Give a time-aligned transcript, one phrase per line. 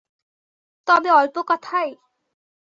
[0.87, 1.91] তবে অল্প কথায়?